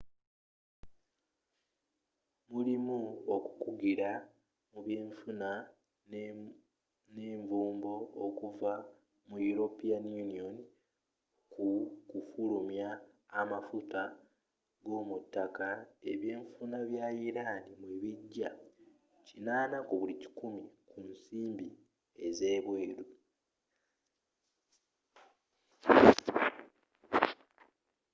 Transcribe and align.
mulimu 2.51 2.97
okukugira 3.35 4.09
mu 4.71 4.79
byenfuna 4.85 5.49
ne 7.17 7.27
nvumbo 7.39 7.93
okuva 8.25 8.73
mu 9.27 9.35
european 9.49 10.03
union 10.25 10.55
ku 11.53 11.67
kufulumya 12.09 12.89
amafuta 13.39 14.01
g'omu 14.85 15.15
ttaka 15.23 15.67
ebyenfuna 16.11 16.77
bya 16.89 17.07
iran 17.27 17.63
mwe 17.79 17.93
bijja 18.01 18.49
80% 19.45 20.37
ku 20.89 20.95
nsimbi 21.09 21.69
ez'ebweru 22.27 23.05